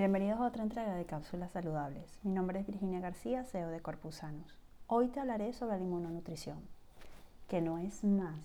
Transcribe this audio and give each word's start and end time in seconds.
Bienvenidos 0.00 0.40
a 0.40 0.46
otra 0.46 0.62
entrega 0.62 0.94
de 0.94 1.04
Cápsulas 1.04 1.50
Saludables. 1.50 2.18
Mi 2.22 2.32
nombre 2.32 2.58
es 2.58 2.66
Virginia 2.66 3.00
García, 3.00 3.44
CEO 3.44 3.68
de 3.68 3.82
Corpusanos. 3.82 4.58
Hoy 4.86 5.08
te 5.08 5.20
hablaré 5.20 5.52
sobre 5.52 5.76
la 5.76 5.84
inmunonutrición, 5.84 6.58
que 7.48 7.60
no 7.60 7.76
es 7.76 8.02
más 8.02 8.40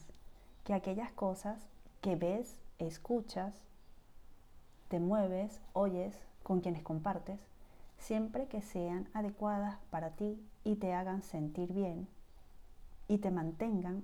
que 0.65 0.73
aquellas 0.73 1.13
cosas 1.13 1.57
que 2.02 2.18
ves, 2.18 2.60
escuchas, 2.78 3.54
te 4.89 4.99
mueves, 4.99 5.62
oyes, 5.71 6.20
con 6.44 6.60
quienes 6.60 6.83
compartes, 6.83 7.40
siempre 7.99 8.47
que 8.47 8.62
sean 8.62 9.08
adecuadas 9.13 9.78
para 9.92 10.10
ti 10.10 10.37
y 10.65 10.76
te 10.76 10.94
hagan 10.94 11.22
sentir 11.22 11.72
bien 11.72 12.10
y 13.08 13.19
te 13.19 13.31
mantengan 13.31 14.03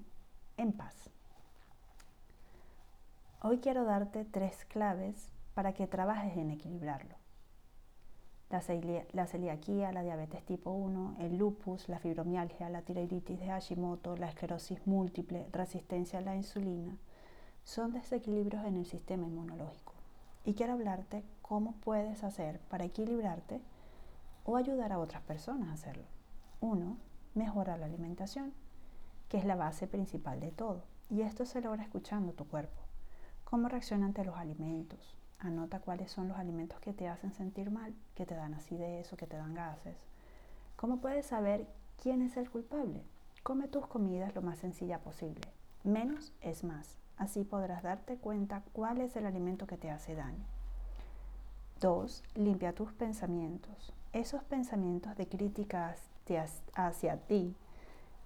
en 0.56 0.72
paz. 0.72 0.96
Hoy 3.42 3.58
quiero 3.58 3.84
darte 3.84 4.24
tres 4.24 4.64
claves 4.70 5.28
para 5.54 5.74
que 5.74 5.86
trabajes 5.86 6.38
en 6.38 6.52
equilibrarlo 6.52 7.21
la, 8.52 9.28
celiaquía, 9.28 9.92
la 9.92 10.04
diabetes 10.04 10.44
tipo 10.44 10.72
1, 10.72 11.16
el 11.20 11.38
lupus, 11.38 11.88
la 11.88 12.00
fibromialgia, 12.00 12.70
la 12.70 12.82
tiroiditis 12.82 13.40
de 13.40 13.48
Hashimoto, 13.48 14.18
la 14.18 14.28
esclerosis 14.28 14.86
múltiple, 14.86 15.48
resistencia 15.52 16.20
a 16.20 16.22
la 16.22 16.36
insulina, 16.36 16.98
son 17.64 17.94
desequilibrios 17.94 18.66
en 18.66 18.76
el 18.76 18.86
sistema 18.86 19.26
inmunológico. 19.26 19.94
Y 20.44 20.54
quiero 20.54 20.74
hablarte 20.74 21.24
cómo 21.42 21.74
puedes 21.84 22.24
hacer 22.24 22.60
para 22.70 22.86
equilibrarte 22.86 23.62
o 24.44 24.58
ayudar 24.58 24.92
a 24.92 25.00
otras 25.00 25.22
personas 25.22 25.70
a 25.70 25.74
hacerlo. 25.74 26.04
Uno, 26.60 26.98
mejorar 27.36 27.80
la 27.80 27.86
alimentación, 27.86 28.54
que 29.30 29.38
es 29.38 29.46
la 29.46 29.56
base 29.56 29.88
principal 29.88 30.40
de 30.40 30.52
todo. 30.52 30.84
Y 31.10 31.22
esto 31.22 31.46
se 31.46 31.62
logra 31.62 31.84
escuchando 31.84 32.34
tu 32.34 32.46
cuerpo. 32.46 32.82
Cómo 33.46 33.68
reacciona 33.70 34.06
ante 34.06 34.26
los 34.26 34.36
alimentos, 34.36 35.16
Anota 35.42 35.80
cuáles 35.80 36.12
son 36.12 36.28
los 36.28 36.38
alimentos 36.38 36.80
que 36.80 36.94
te 36.94 37.08
hacen 37.08 37.34
sentir 37.34 37.72
mal, 37.72 37.94
que 38.16 38.26
te 38.26 38.36
dan 38.36 38.54
acidez 38.54 39.12
o 39.12 39.18
que 39.18 39.28
te 39.28 39.38
dan 39.38 39.54
gases. 39.54 39.98
¿Cómo 40.76 40.98
puedes 41.02 41.26
saber 41.26 41.68
quién 42.02 42.22
es 42.22 42.38
el 42.38 42.50
culpable? 42.50 43.04
Come 43.44 43.68
tus 43.68 43.88
comidas 43.88 44.34
lo 44.36 44.42
más 44.42 44.60
sencilla 44.60 45.00
posible. 45.00 45.42
Menos 45.84 46.32
es 46.42 46.64
más. 46.64 46.98
Así 47.18 47.44
podrás 47.44 47.84
darte 47.84 48.18
cuenta 48.18 48.64
cuál 48.72 49.02
es 49.02 49.16
el 49.16 49.26
alimento 49.26 49.68
que 49.68 49.78
te 49.78 49.90
hace 49.90 50.16
daño. 50.16 50.46
2. 51.80 52.24
Limpia 52.36 52.74
tus 52.74 52.94
pensamientos. 52.94 53.94
Esos 54.14 54.44
pensamientos 54.44 55.18
de 55.18 55.28
críticas 55.28 56.12
hacia 56.76 57.18
ti 57.18 57.56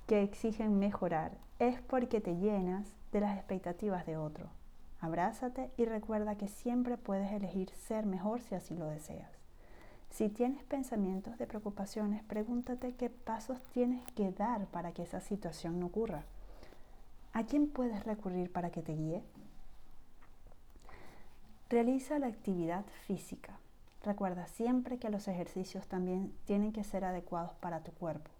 que 0.08 0.22
exigen 0.22 0.78
mejorar 0.78 1.32
es 1.60 1.82
porque 1.82 2.22
te 2.22 2.36
llenas 2.36 2.88
de 3.12 3.22
las 3.22 3.36
expectativas 3.38 4.06
de 4.06 4.18
otro. 4.18 4.50
Abrázate 5.06 5.70
y 5.78 5.86
recuerda 5.86 6.36
que 6.36 6.48
siempre 6.48 6.98
puedes 6.98 7.32
elegir 7.32 7.70
ser 7.70 8.08
mejor 8.08 8.42
si 8.42 8.56
así 8.56 8.76
lo 8.76 8.88
deseas. 8.88 9.30
Si 10.10 10.30
tienes 10.30 10.64
pensamientos 10.64 11.38
de 11.38 11.46
preocupaciones, 11.46 12.24
pregúntate 12.24 12.96
qué 12.96 13.12
pasos 13.12 13.62
tienes 13.72 14.02
que 14.14 14.32
dar 14.32 14.66
para 14.66 14.94
que 14.94 15.04
esa 15.04 15.20
situación 15.20 15.80
no 15.80 15.86
ocurra. 15.86 16.24
¿A 17.34 17.44
quién 17.44 17.68
puedes 17.68 18.04
recurrir 18.04 18.52
para 18.52 18.72
que 18.72 18.82
te 18.82 18.96
guíe? 18.96 19.22
Realiza 21.70 22.18
la 22.18 22.26
actividad 22.26 22.84
física. 23.06 23.60
Recuerda 24.04 24.48
siempre 24.48 24.98
que 24.98 25.12
los 25.12 25.28
ejercicios 25.28 25.86
también 25.86 26.34
tienen 26.46 26.74
que 26.74 26.84
ser 26.84 27.06
adecuados 27.06 27.54
para 27.60 27.82
tu 27.82 27.92
cuerpo. 27.92 28.32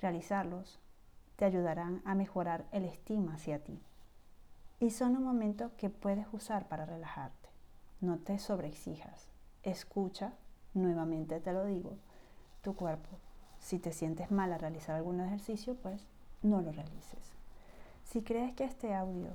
Realizarlos 0.00 0.80
te 1.36 1.44
ayudarán 1.44 2.02
a 2.04 2.16
mejorar 2.16 2.64
el 2.72 2.86
estima 2.86 3.34
hacia 3.34 3.62
ti 3.62 3.80
y 4.80 4.90
son 4.90 5.14
un 5.14 5.24
momento 5.24 5.70
que 5.76 5.90
puedes 5.90 6.26
usar 6.32 6.66
para 6.66 6.86
relajarte. 6.86 7.50
No 8.00 8.18
te 8.18 8.38
sobreexijas. 8.38 9.28
Escucha, 9.62 10.32
nuevamente 10.72 11.38
te 11.38 11.52
lo 11.52 11.66
digo, 11.66 11.98
tu 12.62 12.74
cuerpo. 12.74 13.10
Si 13.58 13.78
te 13.78 13.92
sientes 13.92 14.30
mal 14.30 14.52
a 14.54 14.58
realizar 14.58 14.96
algún 14.96 15.20
ejercicio, 15.20 15.76
pues 15.76 16.06
no 16.42 16.62
lo 16.62 16.72
realices. 16.72 17.34
Si 18.04 18.22
crees 18.22 18.54
que 18.54 18.64
este 18.64 18.94
audio 18.94 19.28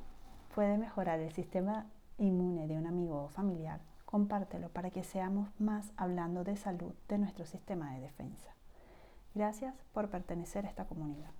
puede 0.55 0.79
mejorar 0.79 1.19
el 1.19 1.31
sistema 1.31 1.85
inmune 2.17 2.67
de 2.67 2.77
un 2.77 2.87
amigo 2.87 3.25
o 3.25 3.29
familiar, 3.29 3.81
compártelo 4.05 4.69
para 4.69 4.89
que 4.89 5.03
seamos 5.03 5.49
más 5.59 5.91
hablando 5.95 6.43
de 6.43 6.57
salud 6.57 6.93
de 7.07 7.19
nuestro 7.19 7.45
sistema 7.45 7.93
de 7.93 8.01
defensa. 8.01 8.55
Gracias 9.35 9.75
por 9.93 10.09
pertenecer 10.09 10.65
a 10.65 10.69
esta 10.69 10.85
comunidad. 10.85 11.31